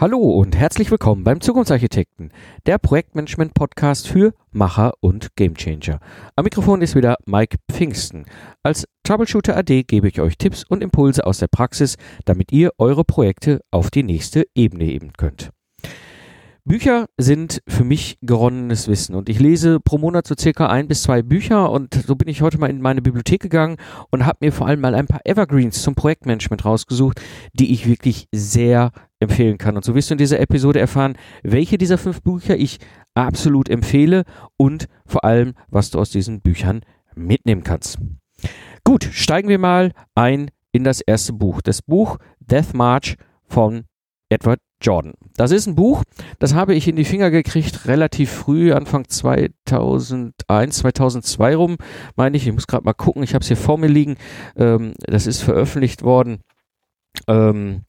Hallo 0.00 0.16
und 0.16 0.56
herzlich 0.56 0.90
willkommen 0.90 1.24
beim 1.24 1.42
Zukunftsarchitekten, 1.42 2.32
der 2.64 2.78
Projektmanagement-Podcast 2.78 4.08
für 4.08 4.32
Macher 4.50 4.94
und 5.00 5.36
Gamechanger. 5.36 6.00
Am 6.36 6.44
Mikrofon 6.44 6.80
ist 6.80 6.94
wieder 6.94 7.18
Mike 7.26 7.58
Pfingsten. 7.70 8.24
Als 8.62 8.88
Troubleshooter 9.02 9.58
AD 9.58 9.82
gebe 9.82 10.08
ich 10.08 10.18
euch 10.22 10.38
Tipps 10.38 10.64
und 10.64 10.82
Impulse 10.82 11.26
aus 11.26 11.36
der 11.36 11.48
Praxis, 11.48 11.98
damit 12.24 12.50
ihr 12.50 12.70
eure 12.78 13.04
Projekte 13.04 13.60
auf 13.70 13.90
die 13.90 14.02
nächste 14.02 14.46
Ebene 14.54 14.84
heben 14.84 15.12
könnt. 15.12 15.50
Bücher 16.64 17.06
sind 17.16 17.62
für 17.66 17.84
mich 17.84 18.18
geronnenes 18.22 18.86
Wissen 18.88 19.14
und 19.14 19.28
ich 19.28 19.40
lese 19.40 19.80
pro 19.80 19.98
Monat 19.98 20.26
so 20.26 20.34
circa 20.38 20.68
ein 20.68 20.88
bis 20.88 21.02
zwei 21.02 21.22
Bücher 21.22 21.70
und 21.70 21.94
so 21.94 22.14
bin 22.16 22.28
ich 22.28 22.42
heute 22.42 22.58
mal 22.58 22.70
in 22.70 22.80
meine 22.80 23.02
Bibliothek 23.02 23.40
gegangen 23.40 23.76
und 24.10 24.26
habe 24.26 24.38
mir 24.40 24.52
vor 24.52 24.66
allem 24.66 24.80
mal 24.80 24.94
ein 24.94 25.06
paar 25.06 25.20
Evergreens 25.24 25.82
zum 25.82 25.94
Projektmanagement 25.94 26.64
rausgesucht, 26.64 27.20
die 27.54 27.72
ich 27.72 27.88
wirklich 27.88 28.28
sehr 28.32 28.92
empfehlen 29.20 29.58
kann. 29.58 29.76
Und 29.76 29.84
so 29.84 29.94
wirst 29.94 30.10
du 30.10 30.14
in 30.14 30.18
dieser 30.18 30.40
Episode 30.40 30.80
erfahren, 30.80 31.16
welche 31.42 31.78
dieser 31.78 31.98
fünf 31.98 32.22
Bücher 32.22 32.56
ich 32.56 32.78
absolut 33.14 33.68
empfehle 33.68 34.24
und 34.56 34.86
vor 35.06 35.24
allem, 35.24 35.54
was 35.68 35.90
du 35.90 35.98
aus 35.98 36.10
diesen 36.10 36.40
Büchern 36.40 36.80
mitnehmen 37.14 37.64
kannst. 37.64 37.98
Gut, 38.84 39.08
steigen 39.12 39.48
wir 39.48 39.58
mal 39.58 39.92
ein 40.14 40.50
in 40.72 40.84
das 40.84 41.00
erste 41.00 41.32
Buch. 41.32 41.60
Das 41.62 41.82
Buch 41.82 42.18
Death 42.40 42.74
March 42.74 43.16
von 43.46 43.84
Edward 44.28 44.60
Jordan. 44.80 45.12
Das 45.36 45.50
ist 45.50 45.66
ein 45.66 45.74
Buch, 45.74 46.02
das 46.38 46.54
habe 46.54 46.74
ich 46.74 46.88
in 46.88 46.96
die 46.96 47.04
Finger 47.04 47.30
gekriegt 47.30 47.86
relativ 47.86 48.30
früh, 48.30 48.72
Anfang 48.72 49.08
2001, 49.08 50.78
2002 50.78 51.56
rum, 51.56 51.76
meine 52.16 52.36
ich. 52.36 52.46
Ich 52.46 52.52
muss 52.52 52.66
gerade 52.66 52.84
mal 52.84 52.94
gucken, 52.94 53.22
ich 53.22 53.34
habe 53.34 53.42
es 53.42 53.48
hier 53.48 53.56
vor 53.56 53.78
mir 53.78 53.88
liegen. 53.88 54.16
Ähm, 54.56 54.94
das 55.00 55.26
ist 55.26 55.42
veröffentlicht 55.42 56.02
worden. 56.02 56.40
Ähm, 57.28 57.82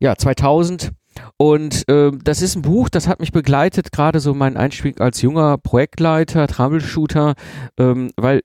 ja, 0.00 0.16
2000. 0.16 0.92
Und 1.36 1.88
äh, 1.88 2.10
das 2.22 2.42
ist 2.42 2.56
ein 2.56 2.62
Buch, 2.62 2.88
das 2.88 3.06
hat 3.06 3.20
mich 3.20 3.32
begleitet, 3.32 3.92
gerade 3.92 4.20
so 4.20 4.34
mein 4.34 4.56
Einstieg 4.56 5.00
als 5.00 5.22
junger 5.22 5.58
Projektleiter, 5.58 6.46
Troubleshooter, 6.46 7.34
ähm, 7.78 8.10
weil 8.16 8.40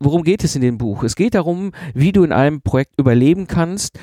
worum 0.00 0.24
geht 0.24 0.44
es 0.44 0.54
in 0.56 0.62
dem 0.62 0.78
Buch? 0.78 1.04
Es 1.04 1.16
geht 1.16 1.34
darum, 1.34 1.72
wie 1.94 2.12
du 2.12 2.24
in 2.24 2.32
einem 2.32 2.60
Projekt 2.60 2.94
überleben 2.98 3.46
kannst, 3.46 3.98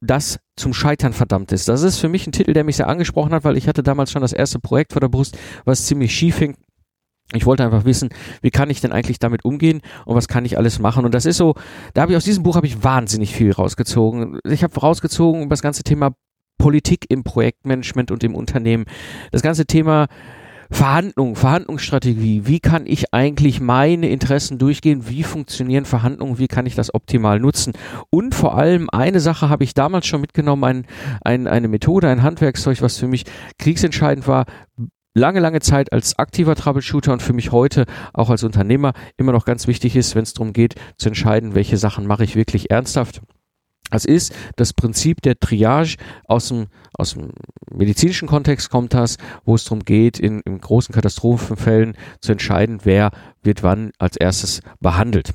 das 0.00 0.38
zum 0.56 0.74
Scheitern 0.74 1.12
verdammt 1.12 1.52
ist. 1.52 1.68
Das 1.68 1.82
ist 1.82 1.98
für 1.98 2.08
mich 2.08 2.26
ein 2.26 2.32
Titel, 2.32 2.52
der 2.52 2.64
mich 2.64 2.76
sehr 2.76 2.88
angesprochen 2.88 3.32
hat, 3.32 3.44
weil 3.44 3.56
ich 3.56 3.68
hatte 3.68 3.82
damals 3.82 4.10
schon 4.10 4.22
das 4.22 4.32
erste 4.32 4.58
Projekt 4.58 4.92
vor 4.92 5.00
der 5.00 5.08
Brust, 5.08 5.38
was 5.64 5.86
ziemlich 5.86 6.14
schief 6.14 6.38
hing. 6.38 6.56
Ich 7.32 7.44
wollte 7.44 7.64
einfach 7.64 7.84
wissen, 7.84 8.10
wie 8.40 8.50
kann 8.50 8.70
ich 8.70 8.80
denn 8.80 8.92
eigentlich 8.92 9.18
damit 9.18 9.44
umgehen 9.44 9.80
und 10.04 10.14
was 10.14 10.28
kann 10.28 10.44
ich 10.44 10.58
alles 10.58 10.78
machen? 10.78 11.04
Und 11.04 11.12
das 11.12 11.26
ist 11.26 11.38
so, 11.38 11.54
da 11.92 12.02
habe 12.02 12.12
ich 12.12 12.16
aus 12.16 12.24
diesem 12.24 12.44
Buch 12.44 12.54
habe 12.54 12.68
ich 12.68 12.84
wahnsinnig 12.84 13.34
viel 13.34 13.50
rausgezogen. 13.50 14.38
Ich 14.44 14.62
habe 14.62 14.78
rausgezogen 14.78 15.42
über 15.42 15.50
das 15.50 15.62
ganze 15.62 15.82
Thema 15.82 16.14
Politik 16.58 17.06
im 17.08 17.24
Projektmanagement 17.24 18.12
und 18.12 18.22
im 18.22 18.34
Unternehmen. 18.34 18.84
Das 19.32 19.42
ganze 19.42 19.66
Thema 19.66 20.06
Verhandlungen, 20.70 21.36
Verhandlungsstrategie. 21.36 22.42
Wie 22.46 22.60
kann 22.60 22.86
ich 22.86 23.12
eigentlich 23.14 23.60
meine 23.60 24.08
Interessen 24.08 24.58
durchgehen? 24.58 25.08
Wie 25.08 25.22
funktionieren 25.22 25.84
Verhandlungen? 25.84 26.38
Wie 26.38 26.48
kann 26.48 26.66
ich 26.66 26.74
das 26.74 26.94
optimal 26.94 27.40
nutzen? 27.40 27.72
Und 28.10 28.34
vor 28.34 28.56
allem 28.56 28.88
eine 28.90 29.20
Sache 29.20 29.48
habe 29.48 29.64
ich 29.64 29.74
damals 29.74 30.06
schon 30.06 30.20
mitgenommen, 30.20 30.64
ein, 30.64 30.86
ein, 31.22 31.46
eine 31.46 31.68
Methode, 31.68 32.08
ein 32.08 32.22
Handwerkszeug, 32.22 32.82
was 32.82 32.98
für 32.98 33.08
mich 33.08 33.24
kriegsentscheidend 33.58 34.26
war. 34.26 34.46
Lange, 35.14 35.40
lange 35.40 35.60
Zeit 35.60 35.92
als 35.92 36.18
aktiver 36.18 36.54
Troubleshooter 36.54 37.12
und 37.12 37.22
für 37.22 37.32
mich 37.32 37.50
heute 37.50 37.86
auch 38.12 38.28
als 38.28 38.44
Unternehmer 38.44 38.92
immer 39.16 39.32
noch 39.32 39.46
ganz 39.46 39.66
wichtig 39.66 39.96
ist, 39.96 40.14
wenn 40.14 40.24
es 40.24 40.34
darum 40.34 40.52
geht, 40.52 40.74
zu 40.98 41.08
entscheiden, 41.08 41.54
welche 41.54 41.78
Sachen 41.78 42.06
mache 42.06 42.24
ich 42.24 42.36
wirklich 42.36 42.70
ernsthaft 42.70 43.22
das 43.90 44.04
ist 44.04 44.34
das 44.56 44.72
Prinzip 44.72 45.22
der 45.22 45.38
Triage 45.38 45.96
aus 46.26 46.48
dem, 46.48 46.66
aus 46.94 47.14
dem 47.14 47.30
medizinischen 47.70 48.28
Kontext 48.28 48.70
kommt 48.70 48.94
das, 48.94 49.16
wo 49.44 49.54
es 49.54 49.64
darum 49.64 49.80
geht, 49.80 50.18
in, 50.18 50.40
in 50.40 50.58
großen 50.60 50.94
Katastrophenfällen 50.94 51.96
zu 52.20 52.32
entscheiden, 52.32 52.80
wer 52.84 53.10
wird 53.42 53.62
wann 53.62 53.92
als 53.98 54.16
erstes 54.16 54.60
behandelt 54.80 55.34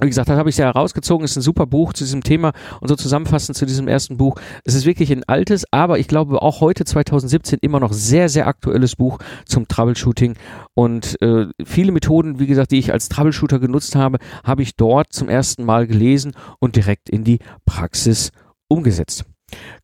wie 0.00 0.06
gesagt, 0.06 0.28
das 0.28 0.38
habe 0.38 0.48
ich 0.48 0.56
sehr 0.56 0.66
herausgezogen. 0.66 1.24
Ist 1.24 1.36
ein 1.36 1.42
super 1.42 1.66
Buch 1.66 1.92
zu 1.92 2.04
diesem 2.04 2.22
Thema 2.22 2.52
und 2.80 2.88
so 2.88 2.96
zusammenfassend 2.96 3.56
zu 3.56 3.66
diesem 3.66 3.88
ersten 3.88 4.16
Buch. 4.16 4.36
Es 4.64 4.74
ist 4.74 4.86
wirklich 4.86 5.10
ein 5.10 5.24
altes, 5.24 5.64
aber 5.72 5.98
ich 5.98 6.06
glaube 6.06 6.40
auch 6.40 6.60
heute 6.60 6.84
2017 6.84 7.58
immer 7.62 7.80
noch 7.80 7.92
sehr, 7.92 8.28
sehr 8.28 8.46
aktuelles 8.46 8.96
Buch 8.96 9.18
zum 9.44 9.66
Troubleshooting. 9.66 10.34
Und 10.74 11.20
äh, 11.20 11.46
viele 11.64 11.92
Methoden, 11.92 12.38
wie 12.38 12.46
gesagt, 12.46 12.70
die 12.70 12.78
ich 12.78 12.92
als 12.92 13.08
Troubleshooter 13.08 13.58
genutzt 13.58 13.96
habe, 13.96 14.18
habe 14.44 14.62
ich 14.62 14.76
dort 14.76 15.12
zum 15.12 15.28
ersten 15.28 15.64
Mal 15.64 15.86
gelesen 15.86 16.32
und 16.60 16.76
direkt 16.76 17.10
in 17.10 17.24
die 17.24 17.40
Praxis 17.66 18.30
umgesetzt. 18.68 19.24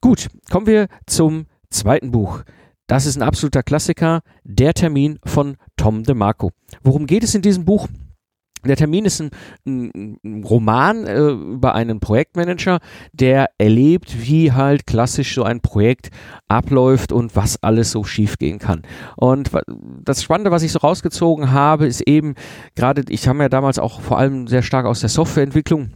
Gut, 0.01 0.29
kommen 0.51 0.67
wir 0.67 0.89
zum 1.07 1.47
zweiten 1.71 2.13
Buch. 2.13 2.43
Das 2.87 3.07
ist 3.07 3.17
ein 3.17 3.23
absoluter 3.23 3.63
Klassiker, 3.63 4.21
Der 4.45 4.75
Termin 4.75 5.19
von 5.25 5.57
Tom 5.77 6.05
DeMarco. 6.05 6.53
Worum 6.83 7.07
geht 7.07 7.25
es 7.25 7.35
in 7.35 7.41
diesem 7.41 7.65
Buch? 7.65 7.89
Der 8.65 8.77
Termin 8.77 9.05
ist 9.05 9.21
ein, 9.21 9.31
ein 9.67 10.45
Roman 10.45 11.07
äh, 11.07 11.29
über 11.29 11.75
einen 11.75 12.01
Projektmanager, 12.01 12.79
der 13.13 13.51
erlebt, 13.59 14.27
wie 14.27 14.53
halt 14.53 14.87
klassisch 14.87 15.35
so 15.35 15.43
ein 15.43 15.61
Projekt 15.61 16.11
abläuft 16.49 17.13
und 17.13 17.37
was 17.37 17.63
alles 17.63 17.91
so 17.91 18.05
schief 18.05 18.39
gehen 18.39 18.59
kann. 18.59 18.83
Und 19.17 19.51
das 20.03 20.23
Spannende, 20.23 20.51
was 20.51 20.63
ich 20.63 20.73
so 20.73 20.79
rausgezogen 20.79 21.53
habe, 21.53 21.87
ist 21.87 22.01
eben 22.03 22.35
gerade, 22.75 23.05
ich 23.09 23.29
habe 23.29 23.39
ja 23.41 23.49
damals 23.49 23.79
auch 23.79 24.01
vor 24.01 24.19
allem 24.19 24.47
sehr 24.47 24.63
stark 24.63 24.87
aus 24.87 25.01
der 25.01 25.09
Softwareentwicklung 25.09 25.91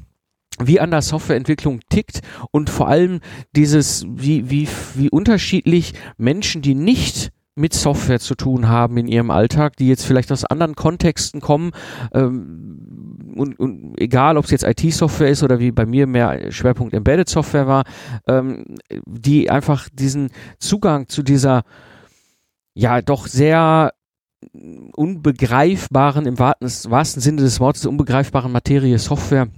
wie 0.60 0.80
an 0.80 0.90
der 0.90 1.02
Softwareentwicklung 1.02 1.80
tickt 1.88 2.20
und 2.50 2.68
vor 2.68 2.88
allem 2.88 3.20
dieses, 3.54 4.04
wie, 4.08 4.50
wie, 4.50 4.68
wie 4.94 5.08
unterschiedlich 5.08 5.94
Menschen, 6.16 6.62
die 6.62 6.74
nicht 6.74 7.30
mit 7.58 7.74
Software 7.74 8.20
zu 8.20 8.34
tun 8.34 8.68
haben 8.68 8.96
in 8.96 9.08
ihrem 9.08 9.30
Alltag, 9.30 9.76
die 9.76 9.88
jetzt 9.88 10.04
vielleicht 10.04 10.32
aus 10.32 10.44
anderen 10.44 10.74
Kontexten 10.74 11.40
kommen 11.40 11.72
ähm, 12.12 13.34
und, 13.36 13.58
und 13.58 14.00
egal, 14.00 14.36
ob 14.36 14.44
es 14.44 14.50
jetzt 14.50 14.64
IT-Software 14.64 15.28
ist 15.28 15.42
oder 15.42 15.58
wie 15.58 15.70
bei 15.70 15.86
mir 15.86 16.06
mehr 16.06 16.50
Schwerpunkt 16.50 16.94
Embedded 16.94 17.28
Software 17.28 17.66
war, 17.66 17.84
ähm, 18.26 18.64
die 19.06 19.50
einfach 19.50 19.88
diesen 19.92 20.30
Zugang 20.58 21.08
zu 21.08 21.22
dieser 21.22 21.62
ja 22.74 23.02
doch 23.02 23.26
sehr 23.26 23.92
unbegreifbaren, 24.94 26.26
im 26.26 26.38
wahrsten 26.38 27.22
Sinne 27.22 27.42
des 27.42 27.58
Wortes, 27.60 27.86
unbegreifbaren 27.86 28.52
Materie 28.52 28.98
Software 28.98 29.48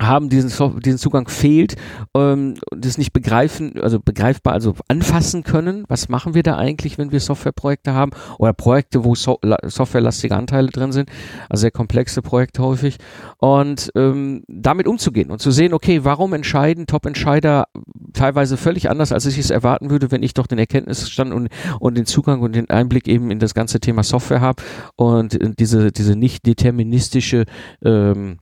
haben 0.00 0.28
diesen, 0.28 0.50
diesen 0.80 0.98
Zugang 0.98 1.28
fehlt 1.28 1.76
ähm, 2.16 2.54
das 2.70 2.98
nicht 2.98 3.12
begreifen, 3.12 3.78
also 3.80 4.00
begreifbar, 4.00 4.54
also 4.54 4.74
anfassen 4.88 5.42
können. 5.42 5.84
Was 5.88 6.08
machen 6.08 6.34
wir 6.34 6.42
da 6.42 6.56
eigentlich, 6.56 6.98
wenn 6.98 7.12
wir 7.12 7.20
Softwareprojekte 7.20 7.92
haben 7.92 8.12
oder 8.38 8.52
Projekte, 8.52 9.04
wo 9.04 9.14
so 9.14 9.38
softwarelastige 9.64 10.34
Anteile 10.34 10.68
drin 10.68 10.92
sind, 10.92 11.10
also 11.48 11.62
sehr 11.62 11.70
komplexe 11.70 12.22
Projekte 12.22 12.62
häufig 12.62 12.96
und 13.38 13.90
ähm, 13.94 14.42
damit 14.48 14.86
umzugehen 14.86 15.30
und 15.30 15.40
zu 15.40 15.50
sehen, 15.50 15.74
okay, 15.74 16.04
warum 16.04 16.32
entscheiden 16.32 16.86
Top-Entscheider 16.86 17.66
teilweise 18.12 18.56
völlig 18.56 18.90
anders, 18.90 19.12
als 19.12 19.26
ich 19.26 19.38
es 19.38 19.50
erwarten 19.50 19.90
würde, 19.90 20.10
wenn 20.10 20.22
ich 20.22 20.34
doch 20.34 20.46
den 20.46 20.58
Erkenntnisstand 20.58 21.32
und, 21.32 21.48
und 21.78 21.96
den 21.96 22.06
Zugang 22.06 22.40
und 22.40 22.54
den 22.54 22.70
Einblick 22.70 23.06
eben 23.06 23.30
in 23.30 23.38
das 23.38 23.54
ganze 23.54 23.80
Thema 23.80 24.02
Software 24.02 24.40
habe 24.40 24.62
und 24.96 25.38
diese 25.58 25.92
diese 25.92 26.16
nicht 26.16 26.46
deterministische 26.46 27.44
ähm, 27.84 28.38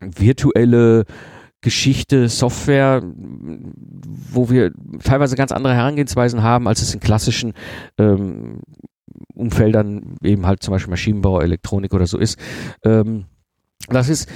virtuelle 0.00 1.04
Geschichte, 1.62 2.28
Software, 2.28 3.02
wo 3.04 4.48
wir 4.48 4.72
teilweise 5.04 5.36
ganz 5.36 5.52
andere 5.52 5.74
Herangehensweisen 5.74 6.42
haben, 6.42 6.66
als 6.66 6.80
es 6.80 6.94
in 6.94 7.00
klassischen 7.00 7.52
ähm, 7.98 8.60
Umfeldern 9.34 10.16
eben 10.22 10.46
halt 10.46 10.62
zum 10.62 10.72
Beispiel 10.72 10.90
Maschinenbau, 10.90 11.40
Elektronik 11.40 11.92
oder 11.92 12.06
so 12.06 12.18
ist. 12.18 12.38
Ähm, 12.84 13.26
das 13.88 14.08
ist 14.08 14.28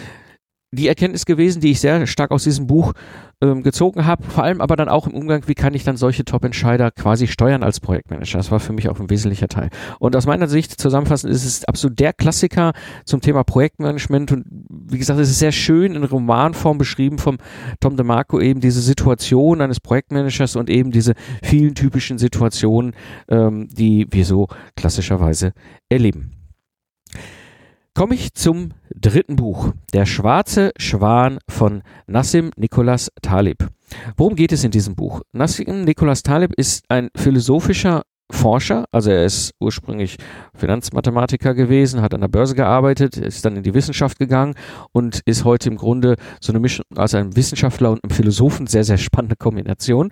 die 0.75 0.89
Erkenntnis 0.89 1.27
gewesen, 1.27 1.61
die 1.61 1.71
ich 1.71 1.81
sehr 1.81 2.07
stark 2.07 2.31
aus 2.31 2.45
diesem 2.45 2.67
Buch 2.67 2.93
ähm, 3.41 3.63
gezogen 3.63 4.07
habe, 4.07 4.23
vor 4.25 4.45
allem 4.45 4.61
aber 4.61 4.77
dann 4.77 4.89
auch 4.89 5.07
im 5.07 5.15
Umgang, 5.15 5.43
wie 5.47 5.55
kann 5.55 5.75
ich 5.75 5.85
dann 5.85 5.97
solche 5.97 6.25
Top-Entscheider 6.25 6.91
quasi 6.91 7.27
steuern 7.27 7.63
als 7.63 7.81
Projektmanager. 7.81 8.39
Das 8.39 8.51
war 8.51 8.61
für 8.61 8.73
mich 8.73 8.89
auch 8.89 8.99
ein 9.01 9.11
wesentlicher 9.11 9.49
Teil. 9.49 9.71
Und 9.99 10.17
aus 10.17 10.27
meiner 10.27 10.49
Sicht 10.49 10.81
zusammenfassend 10.81 11.33
ist 11.33 11.45
es 11.45 11.65
absolut 11.65 11.99
der 11.99 12.13
Klassiker 12.13 12.73
zum 13.05 13.21
Thema 13.21 13.45
Projektmanagement 13.45 14.33
und 14.33 14.47
wie 14.71 14.99
gesagt, 14.99 15.21
es 15.21 15.31
ist 15.31 15.39
sehr 15.39 15.53
schön 15.53 15.95
in 15.95 16.05
Romanform 16.05 16.79
beschrieben 16.79 17.19
vom 17.19 17.39
Tom 17.81 17.97
DeMarco 17.97 18.41
eben 18.41 18.61
diese 18.61 18.81
Situation 18.81 19.61
eines 19.61 19.81
Projektmanagers 19.81 20.57
und 20.57 20.71
eben 20.71 20.91
diese 20.91 21.15
vielen 21.43 21.75
typischen 21.75 22.19
Situationen, 22.19 22.95
ähm, 23.29 23.69
die 23.71 24.07
wir 24.11 24.25
so 24.25 24.49
klassischerweise 24.77 25.53
erleben. 25.89 26.34
Komme 27.97 28.17
ich 28.17 28.35
zum 28.35 28.71
dritten 28.93 29.37
Buch, 29.37 29.73
Der 29.93 30.05
schwarze 30.05 30.73
Schwan 30.77 31.39
von 31.49 31.85
Nassim 32.09 32.51
Nicholas 32.57 33.13
Taleb. 33.23 33.69
Worum 34.17 34.35
geht 34.35 34.51
es 34.51 34.65
in 34.65 34.73
diesem 34.73 34.97
Buch? 34.97 35.23
Nassim 35.31 35.85
Nicholas 35.85 36.25
Taleb 36.25 36.53
ist 36.55 36.83
ein 36.89 37.11
philosophischer 37.15 38.03
Forscher, 38.33 38.87
also 38.91 39.11
er 39.11 39.25
ist 39.27 39.53
ursprünglich 39.61 40.17
Finanzmathematiker 40.55 41.53
gewesen, 41.53 42.01
hat 42.01 42.15
an 42.15 42.23
der 42.23 42.29
Börse 42.29 42.55
gearbeitet, 42.55 43.19
ist 43.19 43.45
dann 43.45 43.57
in 43.57 43.63
die 43.63 43.75
Wissenschaft 43.75 44.19
gegangen 44.19 44.55
und 44.93 45.21
ist 45.27 45.45
heute 45.45 45.69
im 45.69 45.77
Grunde 45.77 46.17
so 46.41 46.51
eine 46.51 46.59
Mischung, 46.59 46.87
also 46.97 47.19
ein 47.19 47.37
Wissenschaftler 47.37 47.91
und 47.91 48.03
ein 48.03 48.09
Philosophen, 48.09 48.67
sehr, 48.67 48.85
sehr 48.85 48.97
spannende 48.97 49.37
Kombination. 49.37 50.11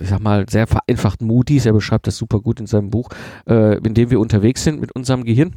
ich 0.00 0.08
sag 0.08 0.20
mal, 0.20 0.44
sehr 0.48 0.66
vereinfacht 0.66 1.22
Moody's, 1.22 1.66
er 1.66 1.72
beschreibt 1.72 2.06
das 2.06 2.16
super 2.16 2.40
gut 2.40 2.60
in 2.60 2.66
seinem 2.66 2.90
Buch, 2.90 3.08
äh, 3.48 3.78
in 3.78 3.94
dem 3.94 4.10
wir 4.10 4.20
unterwegs 4.20 4.64
sind 4.64 4.80
mit 4.80 4.92
unserem 4.92 5.24
Gehirn. 5.24 5.56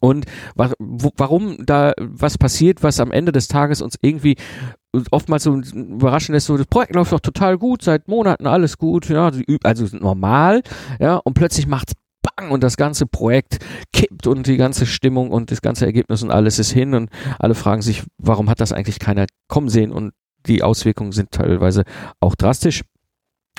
Und 0.00 0.26
wa 0.56 0.72
warum 0.78 1.64
da 1.64 1.92
was 1.98 2.36
passiert, 2.36 2.82
was 2.82 2.98
am 2.98 3.12
Ende 3.12 3.30
des 3.30 3.46
Tages 3.46 3.80
uns 3.80 3.96
irgendwie 4.02 4.36
oftmals 5.10 5.44
so 5.44 5.54
überraschend 5.54 6.36
ist, 6.36 6.46
so 6.46 6.56
das 6.56 6.66
Projekt 6.66 6.94
läuft 6.94 7.12
doch 7.12 7.20
total 7.20 7.56
gut, 7.56 7.82
seit 7.82 8.08
Monaten 8.08 8.46
alles 8.46 8.78
gut, 8.78 9.08
ja, 9.08 9.30
also 9.62 9.96
normal, 9.96 10.62
ja, 10.98 11.16
und 11.16 11.34
plötzlich 11.34 11.66
macht's 11.66 11.92
bang 12.36 12.50
und 12.50 12.62
das 12.62 12.76
ganze 12.76 13.06
Projekt 13.06 13.58
und 14.26 14.46
die 14.46 14.56
ganze 14.56 14.86
Stimmung 14.86 15.30
und 15.30 15.50
das 15.50 15.62
ganze 15.62 15.86
Ergebnis 15.86 16.22
und 16.22 16.30
alles 16.30 16.58
ist 16.58 16.70
hin 16.70 16.94
und 16.94 17.10
alle 17.38 17.54
fragen 17.54 17.82
sich, 17.82 18.02
warum 18.18 18.50
hat 18.50 18.60
das 18.60 18.72
eigentlich 18.72 18.98
keiner 18.98 19.26
kommen 19.48 19.68
sehen 19.68 19.92
und 19.92 20.12
die 20.46 20.62
Auswirkungen 20.62 21.12
sind 21.12 21.30
teilweise 21.32 21.84
auch 22.20 22.34
drastisch. 22.34 22.82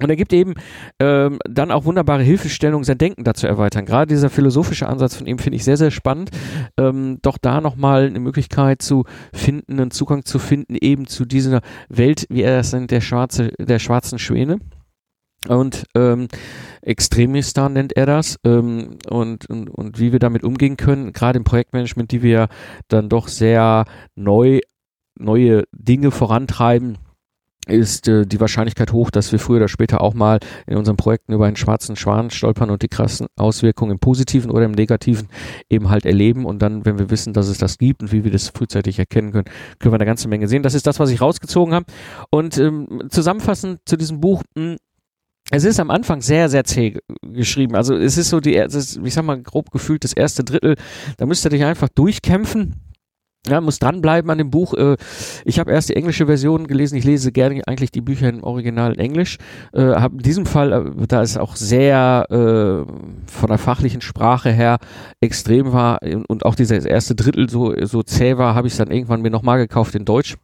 Und 0.02 0.12
er 0.12 0.16
gibt 0.16 0.32
eben 0.32 0.54
ähm, 1.00 1.40
dann 1.50 1.72
auch 1.72 1.86
wunderbare 1.86 2.22
Hilfestellungen, 2.22 2.84
sein 2.84 3.00
Denken 3.00 3.24
dazu 3.24 3.48
erweitern. 3.48 3.86
Gerade 3.86 4.14
dieser 4.14 4.30
philosophische 4.30 4.88
Ansatz 4.88 5.16
von 5.16 5.26
ihm 5.26 5.40
finde 5.40 5.56
ich 5.56 5.64
sehr, 5.64 5.78
sehr 5.78 5.90
spannend. 5.90 6.30
Ähm, 6.80 7.18
doch 7.24 7.40
da 7.40 7.62
nochmal 7.62 8.06
eine 8.06 8.20
Möglichkeit 8.20 8.84
zu 8.84 9.06
finden, 9.34 9.80
einen 9.80 9.92
Zugang 9.92 10.24
zu 10.24 10.38
finden, 10.38 10.76
eben 10.76 11.08
zu 11.08 11.26
dieser 11.26 11.62
Welt, 11.90 12.28
wie 12.30 12.44
er 12.44 12.60
es 12.60 12.74
nennt, 12.74 12.92
der, 12.92 13.02
schwarze, 13.02 13.52
der 13.58 13.80
schwarzen 13.80 14.20
Schwäne. 14.20 14.60
Und 15.48 15.86
ähm, 15.96 16.28
Extremistan 16.82 17.74
nennt 17.74 17.96
er 17.96 18.06
das 18.06 18.38
ähm, 18.44 18.98
und, 19.10 19.50
und, 19.50 19.70
und 19.70 20.00
wie 20.00 20.12
wir 20.12 20.20
damit 20.20 20.44
umgehen 20.44 20.78
können, 20.78 21.14
gerade 21.14 21.38
im 21.38 21.44
Projektmanagement, 21.44 22.12
die 22.12 22.22
wir 22.22 22.48
dann 22.88 23.10
doch 23.10 23.28
sehr 23.28 23.86
neu 24.16 24.60
neue 25.20 25.64
Dinge 25.72 26.12
vorantreiben, 26.12 27.00
ist 27.68 28.08
äh, 28.08 28.26
die 28.26 28.40
Wahrscheinlichkeit 28.40 28.94
hoch, 28.94 29.12
dass 29.12 29.32
wir 29.32 29.40
früher 29.40 29.58
oder 29.58 29.68
später 29.68 30.02
auch 30.02 30.14
mal 30.14 30.40
in 30.66 30.78
unseren 30.78 30.96
Projekten 30.96 31.34
über 31.34 31.46
einen 31.46 31.56
schwarzen 31.56 31.96
Schwan 31.96 32.30
stolpern 32.30 32.70
und 32.70 32.82
die 32.82 32.88
krassen 32.88 33.28
Auswirkungen 33.36 33.92
im 33.92 34.00
Positiven 34.00 34.52
oder 34.52 34.66
im 34.66 34.72
Negativen 34.72 35.28
eben 35.70 35.90
halt 35.90 36.06
erleben. 36.06 36.46
Und 36.46 36.62
dann, 36.62 36.86
wenn 36.86 36.98
wir 36.98 37.10
wissen, 37.10 37.34
dass 37.34 37.48
es 37.48 37.58
das 37.58 37.78
gibt 37.78 38.02
und 38.02 38.12
wie 38.12 38.24
wir 38.24 38.32
das 38.32 38.50
frühzeitig 38.50 39.00
erkennen 39.00 39.32
können, 39.32 39.46
können 39.80 39.92
wir 39.92 39.98
eine 39.98 40.06
ganze 40.06 40.28
Menge 40.28 40.48
sehen. 40.48 40.64
Das 40.64 40.74
ist 40.74 40.88
das, 40.88 41.00
was 41.00 41.10
ich 41.10 41.22
rausgezogen 41.22 41.74
habe. 41.74 41.86
Und 42.30 42.58
ähm, 42.58 43.04
zusammenfassend 43.10 43.80
zu 43.86 43.98
diesem 43.98 44.22
Buch, 44.22 44.44
mh, 44.56 44.64
hm, 44.64 44.78
es 45.50 45.64
ist 45.64 45.80
am 45.80 45.92
Anfang 45.92 46.22
sehr, 46.22 46.50
sehr 46.50 46.64
zäh 46.64 46.98
geschrieben. 47.22 47.76
Also 47.76 47.96
es 47.96 48.18
ist 48.18 48.30
so 48.30 48.40
die, 48.40 48.56
ist, 48.56 49.00
ich 49.04 49.14
sag 49.14 49.24
mal 49.24 49.42
grob 49.42 49.72
gefühlt 49.72 50.04
das 50.04 50.14
erste 50.14 50.44
Drittel. 50.44 50.76
Da 51.18 51.26
müsst 51.26 51.46
ihr 51.46 51.50
dich 51.50 51.64
einfach 51.64 51.90
durchkämpfen. 51.90 52.76
Ja, 53.48 53.62
muss 53.62 53.80
dranbleiben 53.80 54.30
an 54.30 54.40
dem 54.40 54.50
Buch. 54.50 54.74
Äh, 54.74 54.98
ich 55.46 55.58
habe 55.60 55.72
erst 55.72 55.88
die 55.88 55.96
englische 55.96 56.26
Version 56.26 56.68
gelesen. 56.68 56.98
Ich 56.98 57.06
lese 57.06 57.32
gerne 57.32 57.62
eigentlich 57.66 57.92
die 57.92 58.02
Bücher 58.02 58.28
im 58.28 58.44
Original 58.44 58.94
in 58.94 59.00
Englisch. 59.00 59.38
Äh, 59.72 59.84
hab 59.84 60.12
in 60.12 60.18
diesem 60.20 60.46
Fall, 60.46 60.74
äh, 60.74 61.08
da 61.08 61.22
es 61.22 61.38
auch 61.38 61.56
sehr 61.56 62.26
von 62.28 63.48
der 63.48 63.58
fachlichen 63.58 64.02
Sprache 64.02 64.52
her 64.52 64.80
extrem 65.22 65.72
war 65.72 66.00
und 66.02 66.46
auch 66.46 66.56
dieses 66.56 66.86
erste 66.86 67.16
Drittel 67.16 67.50
so, 67.50 67.74
so 67.86 68.04
zäh 68.04 68.38
war, 68.38 68.56
habe 68.56 68.68
ich 68.68 68.74
es 68.74 68.78
dann 68.78 68.92
irgendwann 68.92 69.22
mir 69.22 69.30
nochmal 69.30 69.60
gekauft 69.60 69.96
in 69.96 70.04
Deutsch 70.04 70.38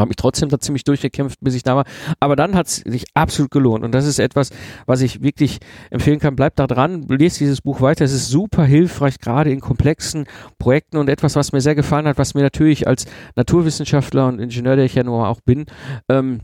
habe 0.00 0.08
mich 0.08 0.16
trotzdem 0.16 0.48
da 0.48 0.58
ziemlich 0.58 0.84
durchgekämpft, 0.84 1.38
bis 1.40 1.54
ich 1.54 1.62
da 1.62 1.76
war. 1.76 1.84
Aber 2.20 2.36
dann 2.36 2.54
hat 2.54 2.66
es 2.66 2.76
sich 2.76 3.04
absolut 3.14 3.50
gelohnt. 3.50 3.84
Und 3.84 3.92
das 3.92 4.06
ist 4.06 4.18
etwas, 4.18 4.50
was 4.86 5.00
ich 5.00 5.22
wirklich 5.22 5.58
empfehlen 5.90 6.18
kann. 6.18 6.36
Bleibt 6.36 6.58
da 6.58 6.66
dran, 6.66 7.02
lest 7.08 7.40
dieses 7.40 7.60
Buch 7.60 7.80
weiter. 7.80 8.04
Es 8.04 8.12
ist 8.12 8.28
super 8.28 8.64
hilfreich, 8.64 9.18
gerade 9.18 9.50
in 9.50 9.60
komplexen 9.60 10.26
Projekten. 10.58 10.96
Und 10.96 11.08
etwas, 11.08 11.36
was 11.36 11.52
mir 11.52 11.60
sehr 11.60 11.74
gefallen 11.74 12.06
hat, 12.06 12.18
was 12.18 12.34
mir 12.34 12.42
natürlich 12.42 12.86
als 12.86 13.06
Naturwissenschaftler 13.36 14.28
und 14.28 14.40
Ingenieur, 14.40 14.76
der 14.76 14.84
ich 14.84 14.94
ja 14.94 15.04
nur 15.04 15.28
auch 15.28 15.40
bin, 15.40 15.66
ähm, 16.08 16.40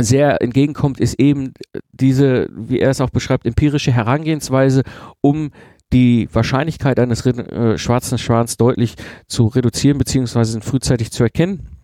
sehr 0.00 0.40
entgegenkommt, 0.42 1.00
ist 1.00 1.18
eben 1.18 1.52
diese, 1.92 2.48
wie 2.52 2.78
er 2.78 2.90
es 2.90 3.00
auch 3.00 3.10
beschreibt, 3.10 3.46
empirische 3.46 3.92
Herangehensweise, 3.92 4.82
um 5.20 5.50
die 5.92 6.28
Wahrscheinlichkeit 6.32 7.00
eines 7.00 7.24
äh, 7.26 7.78
schwarzen 7.78 8.18
Schwans 8.18 8.56
deutlich 8.58 8.94
zu 9.26 9.46
reduzieren, 9.46 9.98
beziehungsweise 9.98 10.60
frühzeitig 10.60 11.10
zu 11.10 11.24
erkennen 11.24 11.77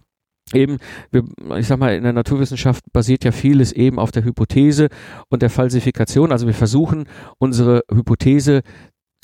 eben, 0.52 0.78
wir, 1.10 1.24
ich 1.56 1.66
sag 1.66 1.78
mal, 1.78 1.94
in 1.94 2.02
der 2.02 2.12
Naturwissenschaft 2.12 2.84
basiert 2.92 3.24
ja 3.24 3.32
vieles 3.32 3.72
eben 3.72 3.98
auf 3.98 4.10
der 4.10 4.24
Hypothese 4.24 4.88
und 5.28 5.42
der 5.42 5.50
Falsifikation. 5.50 6.32
Also 6.32 6.46
wir 6.46 6.54
versuchen 6.54 7.04
unsere 7.38 7.82
Hypothese 7.90 8.62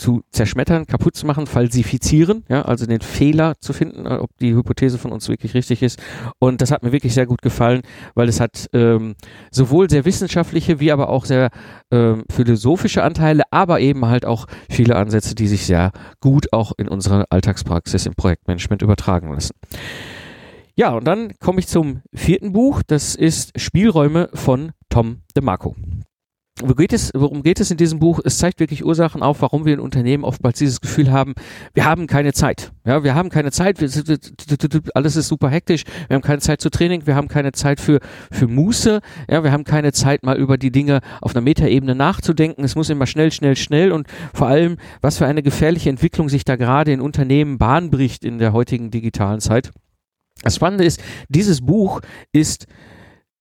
zu 0.00 0.22
zerschmettern, 0.30 0.86
kaputt 0.86 1.14
zu 1.14 1.26
machen, 1.26 1.46
falsifizieren, 1.46 2.44
ja, 2.48 2.62
also 2.62 2.86
den 2.86 3.02
Fehler 3.02 3.54
zu 3.60 3.74
finden, 3.74 4.06
äh, 4.06 4.14
ob 4.14 4.30
die 4.38 4.54
Hypothese 4.54 4.96
von 4.96 5.12
uns 5.12 5.28
wirklich 5.28 5.52
richtig 5.52 5.82
ist. 5.82 6.00
Und 6.38 6.62
das 6.62 6.70
hat 6.70 6.82
mir 6.82 6.90
wirklich 6.90 7.12
sehr 7.12 7.26
gut 7.26 7.42
gefallen, 7.42 7.82
weil 8.14 8.28
es 8.28 8.40
hat 8.40 8.68
ähm, 8.72 9.14
sowohl 9.50 9.90
sehr 9.90 10.06
wissenschaftliche 10.06 10.80
wie 10.80 10.90
aber 10.90 11.10
auch 11.10 11.26
sehr 11.26 11.50
ähm, 11.90 12.24
philosophische 12.30 13.02
Anteile, 13.02 13.42
aber 13.50 13.80
eben 13.80 14.06
halt 14.06 14.24
auch 14.24 14.46
viele 14.70 14.96
Ansätze, 14.96 15.34
die 15.34 15.48
sich 15.48 15.66
sehr 15.66 15.92
gut 16.20 16.50
auch 16.54 16.72
in 16.78 16.88
unsere 16.88 17.26
Alltagspraxis 17.30 18.06
im 18.06 18.14
Projektmanagement 18.14 18.80
übertragen 18.80 19.30
lassen. 19.30 19.54
Ja, 20.76 20.94
und 20.94 21.04
dann 21.04 21.34
komme 21.38 21.60
ich 21.60 21.68
zum 21.68 22.02
vierten 22.14 22.52
Buch. 22.52 22.82
Das 22.86 23.14
ist 23.14 23.58
Spielräume 23.60 24.30
von 24.34 24.72
Tom 24.88 25.22
DeMarco. 25.36 25.74
Geht 26.76 26.92
es, 26.92 27.10
worum 27.14 27.42
geht 27.42 27.58
es 27.58 27.70
in 27.70 27.78
diesem 27.78 28.00
Buch? 28.00 28.20
Es 28.22 28.36
zeigt 28.36 28.60
wirklich 28.60 28.84
Ursachen 28.84 29.22
auf, 29.22 29.40
warum 29.40 29.64
wir 29.64 29.72
in 29.72 29.80
Unternehmen 29.80 30.24
oftmals 30.24 30.58
dieses 30.58 30.80
Gefühl 30.80 31.10
haben, 31.10 31.34
wir 31.72 31.86
haben 31.86 32.06
keine 32.06 32.34
Zeit. 32.34 32.72
Ja, 32.84 33.02
wir 33.02 33.14
haben 33.14 33.30
keine 33.30 33.50
Zeit, 33.50 33.80
wir, 33.80 33.88
alles 34.94 35.16
ist 35.16 35.28
super 35.28 35.48
hektisch, 35.48 35.84
wir 36.08 36.16
haben 36.16 36.22
keine 36.22 36.40
Zeit 36.40 36.60
zu 36.60 36.68
Training, 36.68 37.06
wir 37.06 37.14
haben 37.14 37.28
keine 37.28 37.52
Zeit 37.52 37.80
für, 37.80 38.00
für 38.30 38.46
Muße, 38.46 39.00
ja, 39.30 39.42
wir 39.42 39.52
haben 39.52 39.64
keine 39.64 39.92
Zeit 39.92 40.22
mal 40.22 40.36
über 40.36 40.58
die 40.58 40.70
Dinge 40.70 41.00
auf 41.22 41.34
einer 41.34 41.42
Metaebene 41.42 41.94
nachzudenken. 41.94 42.62
Es 42.62 42.76
muss 42.76 42.90
immer 42.90 43.06
schnell, 43.06 43.32
schnell, 43.32 43.56
schnell 43.56 43.90
und 43.90 44.06
vor 44.34 44.48
allem, 44.48 44.76
was 45.00 45.16
für 45.16 45.26
eine 45.26 45.42
gefährliche 45.42 45.88
Entwicklung 45.88 46.28
sich 46.28 46.44
da 46.44 46.56
gerade 46.56 46.92
in 46.92 47.00
Unternehmen 47.00 47.56
Bahn 47.56 47.90
bricht 47.90 48.22
in 48.24 48.38
der 48.38 48.52
heutigen 48.52 48.90
digitalen 48.90 49.40
Zeit. 49.40 49.70
Das 50.42 50.56
Spannende 50.56 50.84
ist, 50.84 51.00
dieses 51.28 51.60
Buch 51.60 52.00
ist 52.32 52.66